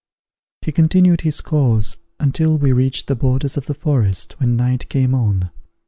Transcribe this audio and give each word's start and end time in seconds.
He 0.63 0.71
continued 0.71 1.21
his 1.21 1.41
course 1.41 1.97
until 2.19 2.57
we 2.57 2.73
reached 2.73 3.05
the 3.05 3.13
borders 3.15 3.55
of 3.55 3.67
the 3.67 3.75
forest, 3.75 4.33
when 4.39 4.55
night 4.55 4.89
came 4.89 5.13
on. 5.13 5.51